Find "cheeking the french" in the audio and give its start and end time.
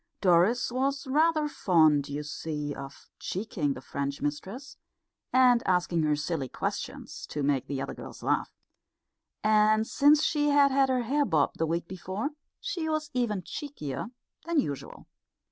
3.19-4.19